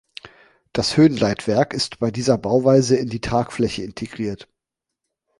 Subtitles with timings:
[0.73, 4.47] Das Höhenleitwerk ist bei dieser Bauweise in die Tragfläche integriert.